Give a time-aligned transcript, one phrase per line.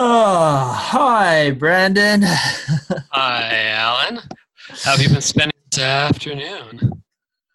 [0.00, 2.22] Oh, hi, Brandon.
[3.10, 4.20] Hi, Alan.
[4.84, 7.02] How have you been spending this afternoon?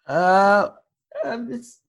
[0.06, 0.68] Uh,
[1.24, 1.80] I'm just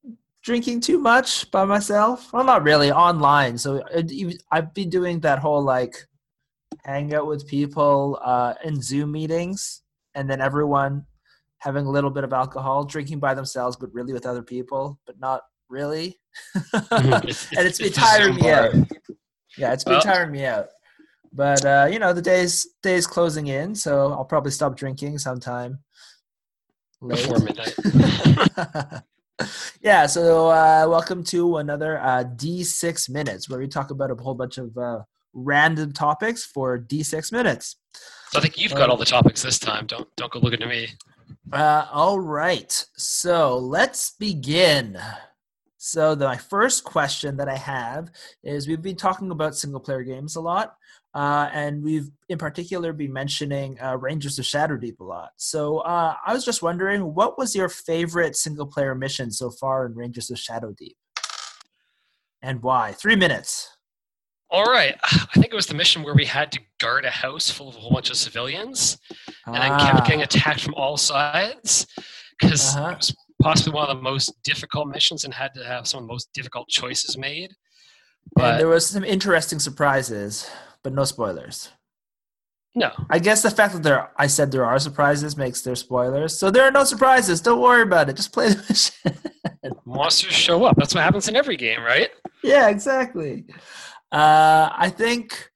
[0.46, 2.32] drinking too much by myself.
[2.32, 3.58] Well, not really, online.
[3.58, 3.84] So
[4.50, 5.98] I've been doing that whole like
[6.86, 9.82] hang out with people uh, in Zoom meetings,
[10.14, 11.06] and then everyone
[11.58, 15.20] having a little bit of alcohol, drinking by themselves, but really with other people, but
[15.20, 16.18] not really.
[16.74, 18.74] and it's been tiring me out.
[19.58, 20.68] Yeah, it's been well, tiring me out.
[21.32, 25.80] But uh, you know, the day's day's closing in, so I'll probably stop drinking sometime
[27.02, 27.22] late.
[27.22, 27.76] before midnight.
[29.82, 34.34] yeah, so uh, welcome to another uh, D6 minutes where we talk about a whole
[34.34, 35.00] bunch of uh,
[35.34, 37.76] random topics for D6 minutes.
[38.30, 39.88] So I think you've got um, all the topics this time.
[39.88, 40.88] Don't don't go looking at me.
[41.52, 44.98] Uh, all right, so let's begin.
[45.86, 48.10] So the, my first question that I have
[48.44, 50.78] is we've been talking about single player games a lot,
[51.14, 55.30] uh, and we've in particular been mentioning uh, Rangers of Shadowdeep a lot.
[55.38, 59.86] So uh, I was just wondering, what was your favorite single player mission so far
[59.86, 60.96] in Rangers of Shadowdeep,
[62.42, 62.94] and why?
[62.94, 63.78] Three minutes.
[64.50, 64.96] All right.
[65.04, 67.76] I think it was the mission where we had to guard a house full of
[67.76, 68.98] a whole bunch of civilians
[69.46, 70.24] and then kept getting ah.
[70.24, 71.86] attacked from all sides
[72.40, 72.90] because uh-huh.
[72.90, 76.08] it was possibly one of the most difficult missions and had to have some of
[76.08, 77.54] the most difficult choices made.
[78.34, 80.50] But and there was some interesting surprises,
[80.84, 81.70] but no spoilers.
[82.76, 82.92] No.
[83.10, 86.38] I guess the fact that there I said there are surprises makes there spoilers.
[86.38, 87.40] So there are no surprises.
[87.40, 88.18] Don't worry about it.
[88.18, 89.74] Just play the mission.
[89.86, 90.76] Monsters show up.
[90.78, 92.10] That's what happens in every game, right?
[92.44, 93.46] Yeah, exactly.
[94.12, 95.50] Uh, I think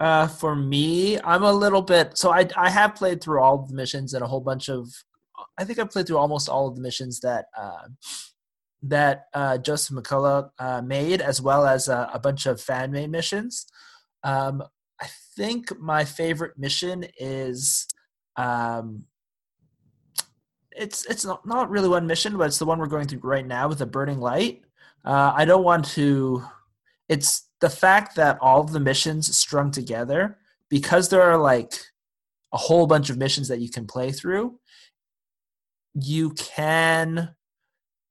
[0.00, 2.18] uh, for me, I'm a little bit.
[2.18, 4.88] So I I have played through all the missions and a whole bunch of
[5.58, 7.88] I think I've played through almost all of the missions that uh,
[8.82, 13.10] that uh, Joseph McCullough uh, made, as well as a, a bunch of fan made
[13.10, 13.66] missions.
[14.22, 14.62] Um,
[15.00, 17.86] I think my favorite mission is
[18.36, 19.04] um,
[20.72, 23.46] it's it's not, not really one mission, but it's the one we're going through right
[23.46, 24.62] now with the burning light.
[25.04, 26.44] Uh, I don't want to.
[27.08, 31.72] It's the fact that all of the missions strung together because there are like
[32.52, 34.58] a whole bunch of missions that you can play through
[35.98, 37.34] you can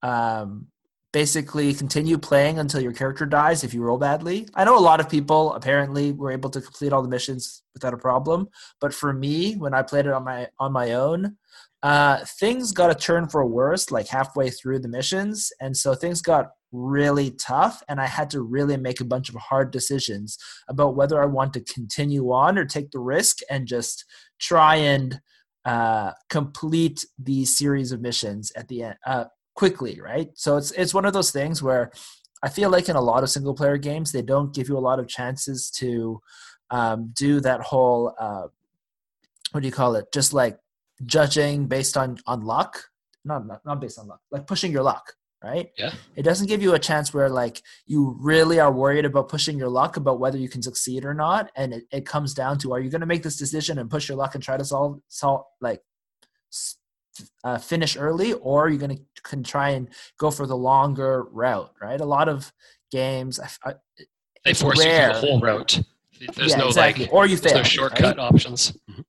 [0.02, 0.68] um,
[1.14, 4.48] basically continue playing until your character dies if you roll badly.
[4.56, 7.94] I know a lot of people apparently were able to complete all the missions without
[7.94, 8.50] a problem,
[8.82, 11.38] but for me, when I played it on my on my own,
[11.84, 16.22] uh, things got a turn for worse like halfway through the missions, and so things
[16.22, 20.96] got really tough and i had to really make a bunch of hard decisions about
[20.96, 24.04] whether i want to continue on or take the risk and just
[24.40, 25.22] try and
[25.66, 30.30] uh, complete these series of missions at the end uh, quickly, right?
[30.36, 31.92] So it's it's one of those things where
[32.44, 34.80] I feel like in a lot of single player games they don't give you a
[34.80, 36.22] lot of chances to
[36.70, 38.48] um, do that whole uh,
[39.52, 40.12] what do you call it?
[40.14, 40.58] Just like
[41.06, 42.90] judging based on on luck,
[43.24, 45.14] not not, not based on luck, like pushing your luck,
[45.46, 45.70] right?
[45.78, 45.94] Yeah.
[46.16, 49.70] It doesn't give you a chance where like you really are worried about pushing your
[49.70, 51.52] luck about whether you can succeed or not.
[51.56, 54.10] And it, it comes down to are you going to make this decision and push
[54.10, 55.82] your luck and try to solve solve like
[57.44, 61.24] uh, finish early, or are you going to can try and go for the longer
[61.32, 62.02] route, right?
[62.02, 62.52] A lot of
[62.92, 63.74] games, I, I,
[64.44, 65.08] they force rare.
[65.08, 65.82] you to the whole route.
[66.36, 67.06] There's yeah, no exactly.
[67.06, 68.20] like, or you fail, no shortcut right?
[68.20, 68.72] options.
[68.90, 69.02] Mm-hmm.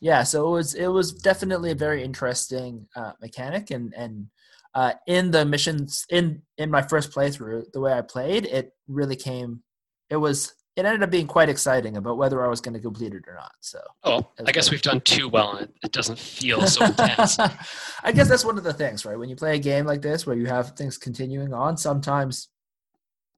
[0.00, 4.28] Yeah, so it was it was definitely a very interesting uh, mechanic, and and
[4.74, 9.16] uh, in the missions in in my first playthrough, the way I played, it really
[9.16, 9.62] came.
[10.10, 13.14] It was it ended up being quite exciting about whether I was going to complete
[13.14, 13.52] it or not.
[13.60, 17.38] So, oh, I guess we've done too well, and it, doesn't feel so intense.
[17.38, 19.16] I guess that's one of the things, right?
[19.16, 22.48] When you play a game like this, where you have things continuing on, sometimes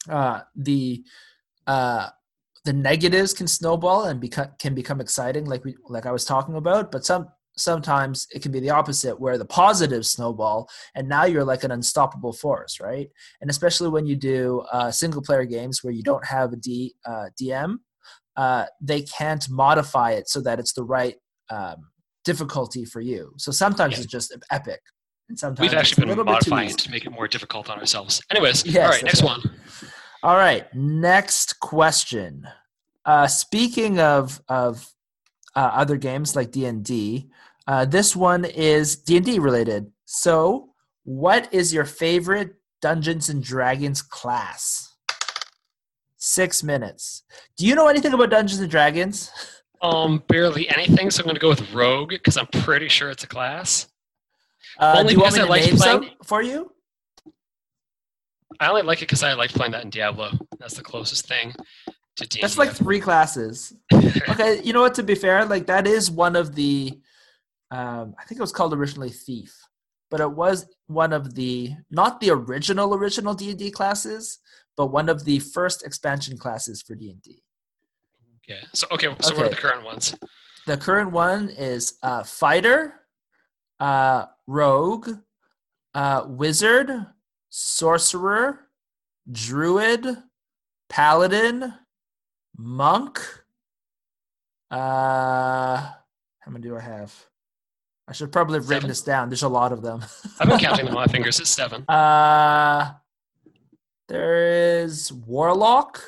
[0.09, 1.05] uh, the
[1.67, 2.09] uh,
[2.65, 6.55] the negatives can snowball and become can become exciting, like we like I was talking
[6.55, 6.91] about.
[6.91, 11.45] But some sometimes it can be the opposite where the positives snowball and now you're
[11.45, 13.09] like an unstoppable force right?
[13.41, 16.95] And especially when you do uh, single player games where you don't have a D,
[17.05, 17.79] uh, dm
[18.37, 21.17] uh, they can't modify it so that it's the right
[21.49, 21.89] um,
[22.25, 23.33] difficulty for you.
[23.39, 24.01] So sometimes yeah.
[24.01, 24.81] it's just epic
[25.29, 28.23] and sometimes we've actually been modifying it to make it more difficult on ourselves.
[28.31, 29.29] Anyways yes, all right next right.
[29.29, 29.51] one.
[30.23, 32.47] All right next question.
[33.05, 34.93] Uh, speaking of of
[35.55, 37.31] uh, other games like d&d
[37.67, 39.91] uh, this one is D&D related.
[40.05, 40.71] So,
[41.05, 44.95] what is your favorite Dungeons and Dragons class?
[46.17, 47.23] Six minutes.
[47.57, 49.31] Do you know anything about Dungeons and Dragons?
[49.83, 51.11] Um, barely anything.
[51.11, 53.87] So I'm going to go with Rogue because I'm pretty sure it's a class.
[54.79, 55.77] Uh, only do you want me to name playing...
[55.77, 56.73] some for you?
[58.59, 60.31] I only like it because I like playing that in Diablo.
[60.59, 61.55] That's the closest thing.
[62.17, 62.41] to D&D.
[62.41, 63.75] That's like three classes.
[63.93, 64.95] okay, you know what?
[64.95, 66.99] To be fair, like that is one of the.
[67.71, 69.55] Um, I think it was called originally Thief,
[70.11, 74.39] but it was one of the not the original original D and D classes,
[74.77, 77.43] but one of the first expansion classes for D and D.
[78.45, 78.61] Okay.
[78.73, 79.09] So okay.
[79.21, 79.37] So okay.
[79.37, 80.15] what are the current ones?
[80.67, 82.95] The current one is uh, fighter,
[83.81, 85.09] uh, rogue,
[85.95, 86.91] uh, wizard,
[87.51, 88.69] sorcerer,
[89.31, 90.07] druid,
[90.89, 91.73] paladin,
[92.57, 93.21] monk.
[94.71, 95.93] Uh,
[96.41, 97.15] how many do I have?
[98.09, 98.89] I should probably have written seven.
[98.89, 99.29] this down.
[99.31, 100.05] There's a lot of them.
[100.39, 101.41] I've been counting them on my fingers.
[101.41, 101.85] It's seven.
[101.89, 102.93] Uh,
[104.09, 106.01] there is warlock.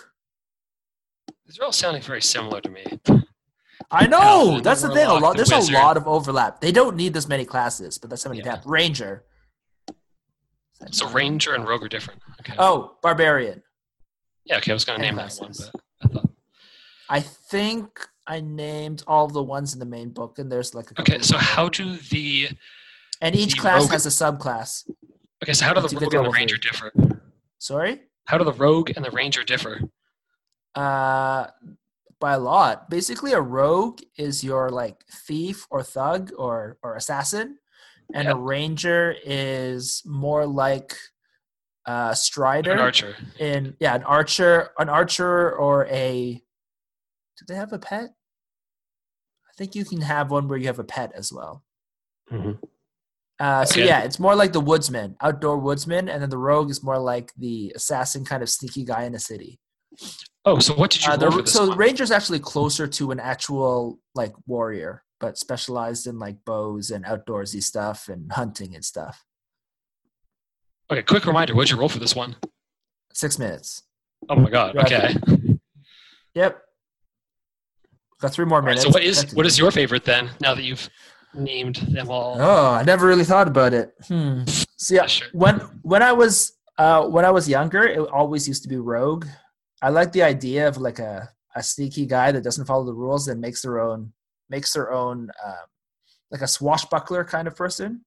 [1.46, 2.84] These are all sounding very similar to me.
[3.90, 4.60] I know.
[4.60, 5.06] that's the, thing.
[5.06, 5.32] A lot.
[5.32, 5.74] The there's wizard.
[5.74, 6.60] a lot of overlap.
[6.60, 8.60] They don't need this many classes, but that's how many yeah.
[8.64, 9.24] Ranger.
[10.92, 12.20] So ranger and rogue are different.
[12.40, 12.54] Okay.
[12.58, 13.62] Oh, barbarian.
[14.44, 14.58] Yeah.
[14.58, 14.70] Okay.
[14.70, 15.70] I was going to name that one, but
[16.02, 16.30] I thought.
[17.08, 21.00] I think I named all the ones in the main book, and there's like a
[21.00, 21.18] okay.
[21.20, 22.50] So how do the
[23.22, 23.92] and each the class rogue...
[23.92, 24.88] has a subclass.
[25.42, 26.92] Okay, so how do the rogue and the ranger differ?
[27.58, 28.02] Sorry.
[28.26, 29.80] How do the rogue and the ranger differ?
[30.74, 31.46] Uh,
[32.20, 32.90] by a lot.
[32.90, 37.58] Basically, a rogue is your like thief or thug or or assassin,
[38.12, 38.36] and yep.
[38.36, 40.94] a ranger is more like
[41.86, 43.16] a strider, an archer.
[43.38, 46.42] In yeah, an archer, an archer or a.
[47.38, 48.10] Do they have a pet?
[49.58, 51.64] Think you can have one where you have a pet as well.
[52.32, 52.52] Mm-hmm.
[53.40, 56.82] Uh, so yeah, it's more like the woodsman, outdoor woodsman, and then the rogue is
[56.82, 59.60] more like the assassin, kind of sneaky guy in a city.
[60.44, 61.12] Oh, so what did you?
[61.12, 61.70] Uh, the, so one?
[61.70, 67.04] the ranger's actually closer to an actual like warrior, but specialized in like bows and
[67.04, 69.24] outdoorsy stuff and hunting and stuff.
[70.90, 72.36] Okay, quick reminder: what'd you roll for this one?
[73.12, 73.82] Six minutes.
[74.28, 74.76] Oh my god!
[74.76, 75.14] Okay.
[76.34, 76.62] Yep.
[78.20, 78.84] Got three more minutes.
[78.84, 80.30] Right, so what is what is your favorite then?
[80.40, 80.88] Now that you've
[81.34, 82.36] named them all.
[82.40, 83.92] Oh, I never really thought about it.
[84.06, 84.42] Hmm.
[84.76, 85.28] So yeah, sure.
[85.32, 89.26] when when I was uh, when I was younger, it always used to be rogue.
[89.82, 93.28] I like the idea of like a a sneaky guy that doesn't follow the rules
[93.28, 94.12] and makes their own
[94.50, 95.66] makes their own um,
[96.30, 98.04] like a swashbuckler kind of person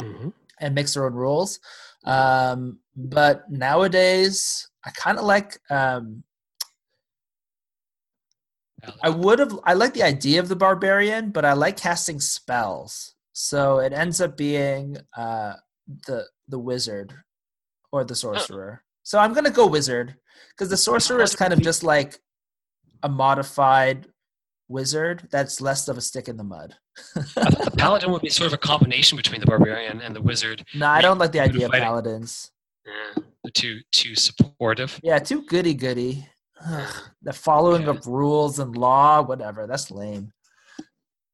[0.00, 0.28] mm-hmm.
[0.60, 1.60] and makes their own rules.
[2.04, 6.22] Um, but nowadays, I kind of like um,
[9.02, 9.58] I would have.
[9.64, 13.14] I like the idea of the barbarian, but I like casting spells.
[13.32, 15.54] So it ends up being uh,
[16.06, 17.14] the the wizard
[17.92, 18.82] or the sorcerer.
[19.02, 20.16] So I'm gonna go wizard
[20.50, 22.18] because the sorcerer is kind of just like
[23.02, 24.06] a modified
[24.68, 26.76] wizard that's less of a stick in the mud.
[27.14, 30.64] the paladin would be sort of a combination between the barbarian and the wizard.
[30.74, 32.50] No, I don't like the idea of paladins.
[32.86, 35.00] Yeah, they're too too supportive.
[35.02, 36.26] Yeah, too goody goody.
[37.22, 37.90] The following yeah.
[37.90, 39.66] of rules and law, whatever.
[39.66, 40.32] That's lame.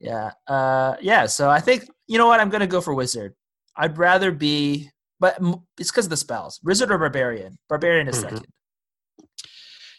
[0.01, 0.33] Yeah.
[0.47, 1.27] Uh, yeah.
[1.27, 2.41] So I think you know what?
[2.41, 3.35] I'm gonna go for wizard.
[3.77, 4.91] I'd rather be,
[5.21, 5.39] but
[5.79, 6.61] it's because of the spells.
[6.63, 7.59] Wizard or barbarian.
[7.69, 8.37] Barbarian is mm-hmm.
[8.37, 8.47] second.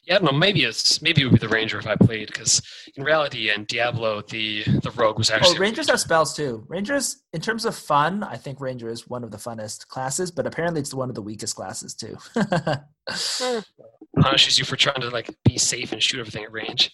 [0.07, 0.37] Yeah, I don't know.
[0.37, 2.61] Maybe it's maybe it would be the ranger if I played because
[2.95, 5.57] in reality, in Diablo, the the rogue was actually.
[5.57, 6.65] Oh, rangers have spells too.
[6.69, 10.47] Rangers, in terms of fun, I think ranger is one of the funnest classes, but
[10.47, 12.17] apparently it's one of the weakest classes too.
[14.21, 16.91] Punishes you for trying to like be safe and shoot everything at range.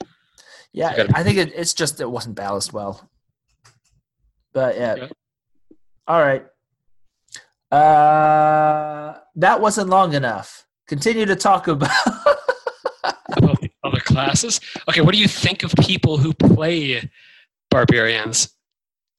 [0.72, 3.10] Yeah, gotta- I think it, it's just it wasn't balanced well.
[4.53, 4.96] But yeah.
[4.96, 5.08] yeah.
[6.08, 6.46] All right.
[7.72, 10.68] Uh, that wasn't long enough.
[10.88, 11.89] Continue to talk about
[13.84, 14.60] other classes.
[14.89, 17.10] Okay, what do you think of people who play
[17.72, 18.50] barbarians?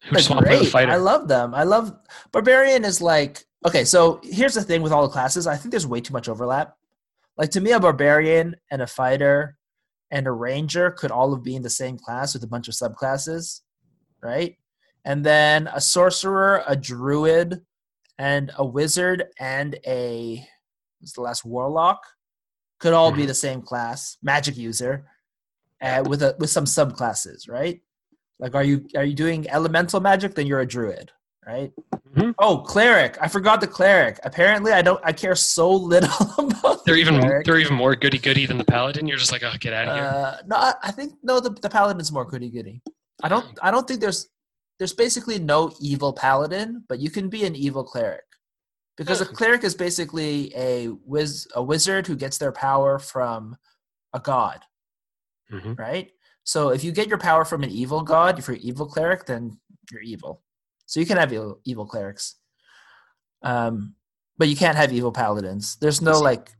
[0.04, 0.92] Who just want to play the fighter?
[0.92, 1.54] I love them.
[1.54, 1.92] I love
[2.30, 3.84] barbarian is like okay.
[3.84, 5.46] So here's the thing with all the classes.
[5.46, 6.76] I think there's way too much overlap.
[7.36, 9.58] Like to me, a barbarian and a fighter
[10.10, 13.60] and a ranger could all be in the same class with a bunch of subclasses,
[14.22, 14.56] right?
[15.04, 17.60] And then a sorcerer, a druid,
[18.18, 20.46] and a wizard and a
[21.00, 22.00] what's the last warlock
[22.78, 23.28] could all be mm-hmm.
[23.28, 25.06] the same class, magic user,
[25.82, 27.80] uh, with a with some subclasses, right?
[28.38, 30.34] Like, are you are you doing elemental magic?
[30.34, 31.10] Then you're a druid,
[31.46, 31.72] right?
[32.16, 32.30] Mm-hmm.
[32.38, 33.16] Oh, cleric!
[33.20, 34.18] I forgot the cleric.
[34.24, 35.00] Apparently, I don't.
[35.04, 36.84] I care so little about.
[36.84, 37.46] They're even cleric.
[37.46, 39.06] they're even more goody goody than the paladin.
[39.06, 40.04] You're just like, oh, get out of here.
[40.04, 41.40] Uh, no, I, I, think no.
[41.40, 42.82] The the paladin's more goody goody.
[43.22, 43.46] I don't.
[43.62, 44.28] I don't think there's
[44.78, 48.24] there's basically no evil paladin, but you can be an evil cleric
[48.96, 53.56] because a cleric is basically a wiz a wizard who gets their power from
[54.12, 54.60] a god,
[55.52, 55.74] mm-hmm.
[55.74, 56.10] right?
[56.44, 59.26] So if you get your power from an evil god, if you're an evil cleric,
[59.26, 59.58] then
[59.90, 60.43] you're evil.
[60.94, 62.36] So you can have evil, evil clerics,
[63.42, 63.96] um,
[64.38, 65.74] but you can't have evil paladins.
[65.80, 66.52] There's no like,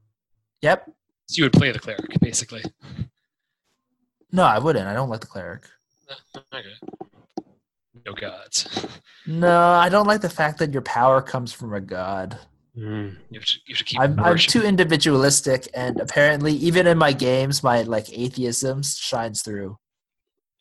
[0.61, 0.91] yep.
[1.29, 2.65] So you would play the cleric, basically.
[4.33, 4.89] No, I wouldn't.
[4.89, 5.69] I don't like the cleric.
[6.53, 6.65] Okay.
[8.05, 8.85] No gods.
[9.25, 12.37] No, I don't like the fact that your power comes from a god.
[12.77, 16.89] Mm, you, have to, you have to keep I'm, I'm too individualistic, and apparently, even
[16.89, 19.79] in my games, my like atheism shines through.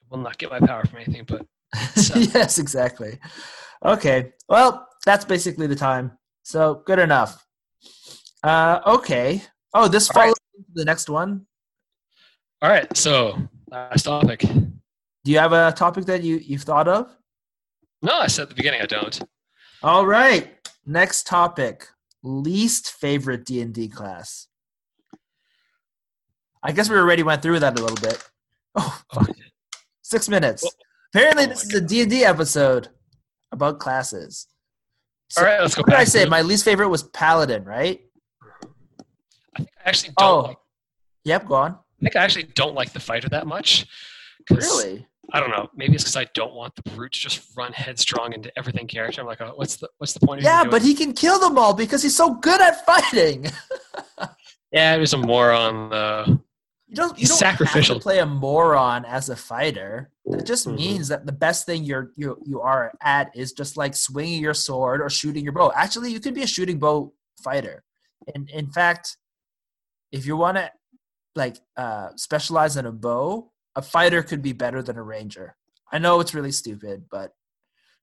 [0.04, 1.48] I will not get my power from anything but
[1.96, 3.20] So- yes, exactly.
[3.86, 6.18] Okay, well, that's basically the time.
[6.44, 7.46] So good enough.
[8.44, 9.42] Uh, okay.
[9.74, 10.24] Oh, this All right.
[10.26, 11.46] follows into the next one.
[12.62, 13.38] All right, so
[13.70, 14.40] last topic.
[14.42, 17.14] Do you have a topic that you you've thought of?
[18.02, 19.22] No, I said at the beginning I don't.
[19.82, 20.52] All right.
[20.86, 21.88] Next topic:
[22.24, 24.48] least favorite D and D class.
[26.62, 28.24] I guess we already went through that a little bit.
[28.76, 29.30] Oh, fuck.
[30.02, 30.64] six minutes.
[30.64, 30.72] Well-
[31.16, 32.90] Apparently, oh this is a D and D episode
[33.54, 34.48] about classes.
[35.30, 36.26] So, All right, let's go what did I say?
[36.26, 38.02] My least favorite was Paladin, right?
[39.56, 40.30] I think I actually don't.
[40.30, 40.48] Oh.
[40.50, 40.58] Like,
[41.26, 41.72] Yep, go on.
[41.72, 43.86] I think I actually don't like the fighter that much.
[44.52, 45.08] Really?
[45.32, 45.70] I don't know.
[45.74, 49.22] Maybe it's because I don't want the brute to just run headstrong into everything character.
[49.22, 51.58] I'm like, oh, what's the what's the point of Yeah, but he can kill them
[51.58, 53.48] all because he's so good at fighting.
[54.74, 55.94] Yeah, there's a moron.
[55.94, 56.38] Uh,
[56.94, 57.18] You don't.
[57.18, 57.96] You don't sacrificial.
[57.96, 60.12] have to play a moron as a fighter.
[60.28, 60.76] That just Mhm.
[60.76, 64.54] means that the best thing you're you you are at is just like swinging your
[64.54, 65.72] sword or shooting your bow.
[65.76, 67.12] Actually, you could be a shooting bow
[67.44, 67.84] fighter.
[68.36, 69.18] And in fact,
[70.12, 70.72] if you want to
[71.36, 75.56] like uh, specialize in a bow, a fighter could be better than a ranger.
[75.92, 77.34] I know it's really stupid, but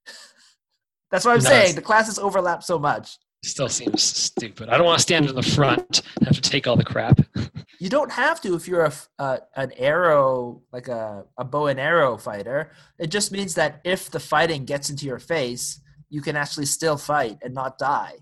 [1.11, 1.75] that's what I'm No, saying.
[1.75, 3.17] The classes overlap so much.
[3.43, 4.69] Still seems stupid.
[4.69, 7.19] I don't want to stand in the front and have to take all the crap.
[7.79, 11.65] You don't have to if you're a f- uh, an arrow like a, a bow
[11.65, 12.73] and arrow fighter.
[12.99, 16.95] It just means that if the fighting gets into your face, you can actually still
[16.95, 18.17] fight and not die,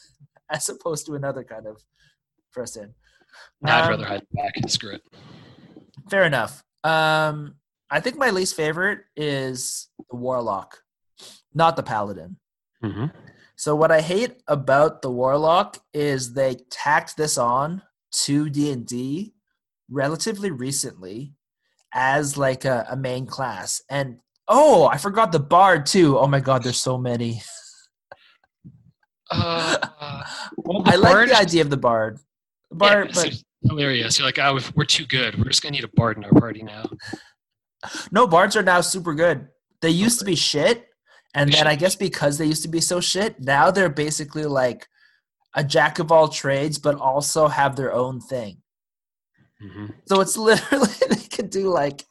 [0.50, 1.82] as opposed to another kind of
[2.54, 2.94] person.
[3.62, 4.52] I'd Um, rather hide back.
[4.56, 5.02] And screw it.
[6.08, 6.64] Fair enough.
[6.82, 7.56] Um,
[7.90, 10.78] I think my least favorite is the warlock,
[11.52, 12.38] not the paladin.
[12.82, 13.06] Mm-hmm.
[13.62, 17.80] So what I hate about the warlock is they tacked this on
[18.24, 19.34] to D&D
[19.88, 21.34] relatively recently
[21.94, 23.80] as like a, a main class.
[23.88, 26.18] And oh, I forgot the bard too.
[26.18, 27.40] Oh my god, there's so many.
[29.30, 29.76] Uh,
[30.56, 32.18] well, I like the idea of the bard.
[32.70, 34.18] The bard, it's but hilarious.
[34.18, 35.38] You're like, oh, if we're too good.
[35.38, 36.90] We're just gonna need a bard in our party now.
[38.10, 39.46] no, bards are now super good.
[39.82, 40.88] They used to be shit,
[41.34, 44.86] and then I guess because they used to be so shit, now they're basically like
[45.54, 48.58] a jack of all trades, but also have their own thing.
[49.62, 49.86] Mm-hmm.
[50.06, 52.04] So it's literally they could do like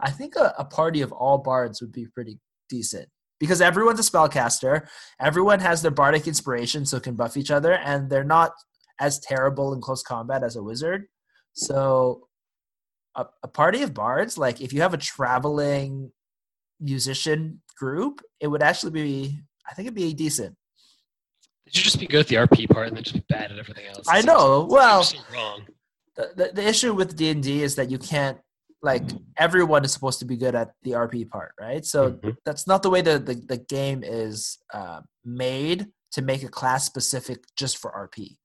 [0.00, 2.38] I think a, a party of all bards would be pretty
[2.68, 4.86] decent because everyone's a spellcaster.
[5.20, 8.52] Everyone has their bardic inspiration, so can buff each other, and they're not
[9.00, 11.06] as terrible in close combat as a wizard.
[11.52, 12.28] So
[13.14, 16.12] a, a party of bards, like if you have a traveling
[16.84, 19.38] musician group, it would actually be
[19.68, 20.54] I think it'd be decent.
[21.64, 23.58] Did you just be good at the RP part and then just be bad at
[23.58, 24.06] everything else?
[24.08, 24.66] I know.
[24.70, 25.66] Well, so wrong.
[26.16, 28.38] the, the, the issue with d&d is that you can't
[28.82, 29.02] like
[29.38, 32.36] everyone is supposed to be good at the rp part right so Mhm.
[32.44, 36.84] that's not the way the, the, the game is uh, made to make a class
[36.84, 38.36] specific just for rp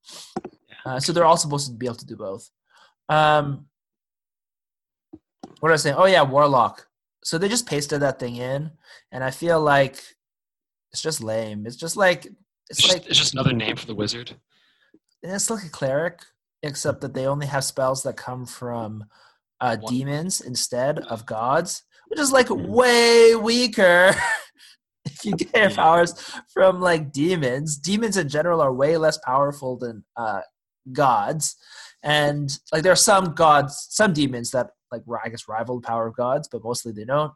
[0.85, 2.49] uh, so they're all supposed to be able to do both
[3.09, 3.65] um,
[5.59, 6.87] what was i saying oh yeah warlock
[7.23, 8.71] so they just pasted that thing in
[9.11, 10.01] and i feel like
[10.91, 12.27] it's just lame it's just like
[12.69, 14.35] it's It's just, like it's just another name for the wizard.
[15.23, 16.19] it's like a cleric,
[16.63, 19.05] except that they only have spells that come from
[19.59, 19.93] uh, One.
[19.93, 24.13] demons instead of gods, which is like way weaker.
[25.05, 26.13] if you get your powers
[26.53, 30.41] from like demons, demons in general are way less powerful than uh,
[30.91, 31.55] gods,
[32.03, 36.07] and like there are some gods, some demons that like I guess rival the power
[36.07, 37.33] of gods, but mostly they don't.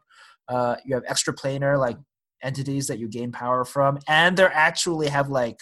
[0.48, 1.96] Uh, you have extraplanar like
[2.42, 5.60] entities that you gain power from, and they actually have like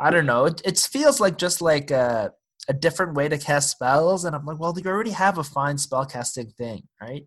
[0.00, 0.46] I don't know.
[0.46, 2.32] It, it feels like just like a,
[2.68, 5.76] a different way to cast spells, and I'm like, well, you already have a fine
[5.76, 7.26] spell casting thing, right?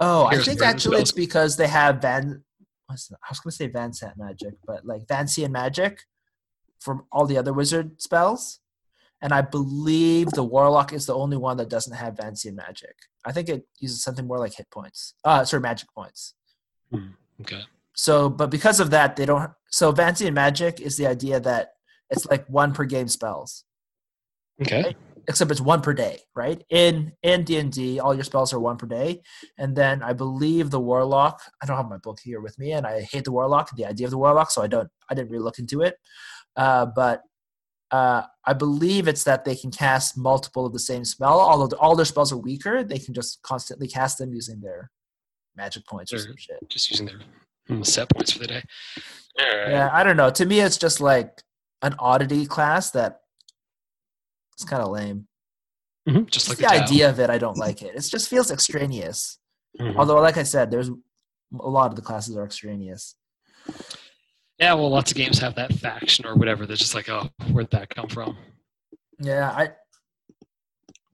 [0.00, 2.42] Oh, I think actually it's because they have Van.
[2.90, 3.08] I was
[3.40, 6.00] going to say Vansant magic, but like Vancian magic
[6.80, 8.58] from all the other wizard spells,
[9.22, 12.94] and I believe the warlock is the only one that doesn't have Vancian magic.
[13.24, 15.14] I think it uses something more like hit points.
[15.24, 16.34] Uh, sorry, magic points.
[17.40, 17.62] Okay.
[17.94, 19.52] So, but because of that, they don't.
[19.70, 21.74] So, Vancian magic is the idea that
[22.10, 23.64] it's like one per game spells,
[24.60, 24.96] Okay.
[25.28, 26.62] except it's one per day, right?
[26.68, 29.22] In in D and D, all your spells are one per day,
[29.56, 31.40] and then I believe the warlock.
[31.62, 34.06] I don't have my book here with me, and I hate the warlock, the idea
[34.06, 34.90] of the warlock, so I don't.
[35.08, 35.96] I didn't really look into it,
[36.56, 37.22] uh, but
[37.92, 41.38] uh, I believe it's that they can cast multiple of the same spell.
[41.38, 44.90] Although all their spells are weaker, they can just constantly cast them using their
[45.54, 46.56] magic points or some shit.
[46.70, 47.20] Just using their
[47.68, 48.62] hmm, set points for the day.
[49.38, 50.30] Yeah, I don't know.
[50.30, 51.42] To me, it's just like
[51.82, 53.20] an oddity class that
[54.54, 55.28] it's kind of lame.
[56.08, 56.24] Mm-hmm.
[56.24, 57.94] Just like the, the idea of it, I don't like it.
[57.94, 59.38] It just feels extraneous.
[59.78, 59.98] Mm-hmm.
[59.98, 63.14] Although, like I said, there's a lot of the classes are extraneous.
[64.58, 66.66] Yeah, well, lots of games have that faction or whatever.
[66.66, 68.36] They're just like, oh, where'd that come from?
[69.18, 69.70] Yeah, I.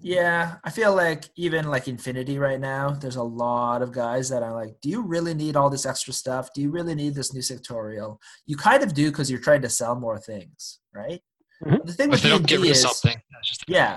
[0.00, 4.45] Yeah, I feel like even like Infinity right now, there's a lot of guys that
[4.45, 6.52] are like, do you really need all this extra stuff?
[6.54, 8.18] Do you really need this new sectorial?
[8.47, 11.21] You kind of do because you're trying to sell more things, right?
[11.64, 11.85] Mm-hmm.
[11.85, 13.21] The thing with D and D is, something.
[13.66, 13.97] yeah,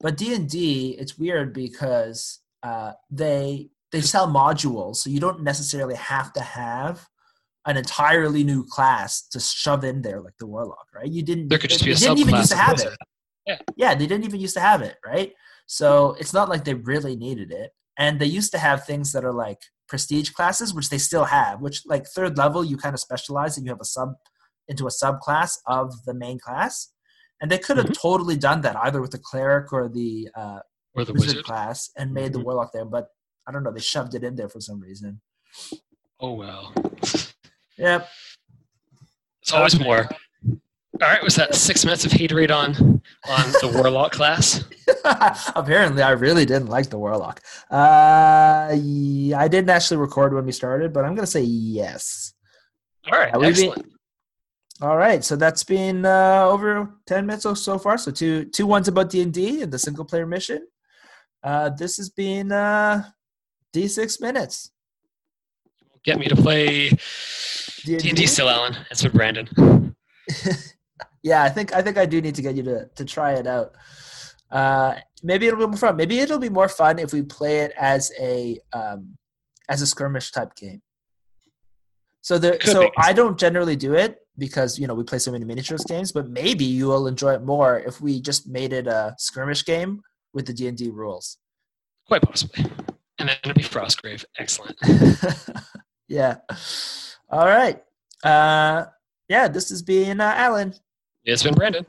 [0.00, 5.42] but D and D, it's weird because uh, they they sell modules, so you don't
[5.42, 7.08] necessarily have to have
[7.66, 11.10] an entirely new class to shove in there like the warlock, right?
[11.10, 11.48] You didn't.
[11.48, 12.96] There could just be a didn't even used to have it.
[13.46, 13.58] Yeah.
[13.76, 15.32] yeah, they didn't even used to have it, right?
[15.66, 17.70] So it's not like they really needed it.
[17.98, 19.58] And they used to have things that are like
[19.88, 21.60] prestige classes, which they still have.
[21.60, 24.14] Which like third level, you kind of specialize and you have a sub
[24.68, 26.92] into a subclass of the main class.
[27.40, 28.08] And they could have mm-hmm.
[28.08, 30.60] totally done that either with the cleric or the uh,
[30.94, 32.40] or the wizard, wizard class and made mm-hmm.
[32.40, 33.08] the warlock there, but
[33.46, 33.72] I don't know.
[33.72, 35.20] They shoved it in there for some reason.
[36.20, 36.72] Oh well.
[37.78, 38.08] Yep.
[39.42, 40.08] It's always more.
[41.02, 44.64] All right, was that six minutes of haterade on on the warlock class?
[45.54, 47.42] Apparently, I really didn't like the warlock.
[47.70, 52.32] Uh, yeah, I didn't actually record when we started, but I'm gonna say yes.
[53.12, 53.82] All right, excellent.
[53.82, 53.92] Been,
[54.80, 57.98] all right, so that's been uh, over ten minutes so far.
[57.98, 60.66] So two two ones about D and D and the single player mission.
[61.42, 63.04] Uh, this has been uh,
[63.72, 64.70] D six minutes.
[66.04, 66.90] Get me to play
[67.86, 68.74] D and D still, Alan.
[68.88, 69.94] That's for Brandon.
[71.22, 73.46] yeah, I think I think I do need to get you to to try it
[73.46, 73.72] out.
[74.50, 75.96] Uh, maybe it'll be more fun.
[75.96, 79.16] Maybe it'll be more fun if we play it as a um,
[79.68, 80.82] as a skirmish type game.
[82.22, 82.90] So the so be.
[82.96, 86.28] I don't generally do it because you know we play so many miniatures games, but
[86.28, 90.02] maybe you will enjoy it more if we just made it a skirmish game
[90.34, 91.38] with the D and D rules.
[92.08, 92.64] Quite possibly,
[93.18, 94.24] and then it'll be Frostgrave.
[94.38, 94.76] Excellent.
[96.08, 96.38] yeah.
[97.30, 97.82] All right.
[98.22, 98.86] Uh,
[99.28, 100.74] yeah, this has been uh, Alan.
[101.24, 101.84] It's been Brandon.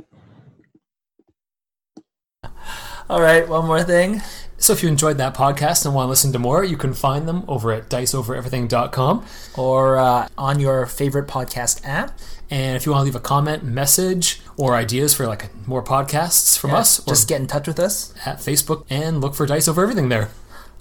[3.10, 4.21] All right, one more thing.
[4.58, 7.28] So if you enjoyed that podcast and want to listen to more, you can find
[7.28, 12.17] them over at diceovereverything.com or uh, on your favorite podcast app.
[12.50, 16.58] And if you want to leave a comment, message, or ideas for like more podcasts
[16.58, 19.67] from yeah, us, just get in touch with us at Facebook and look for Dice
[19.67, 20.32] Over Everything there.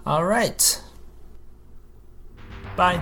[0.07, 0.81] All right.
[2.77, 3.01] Bye.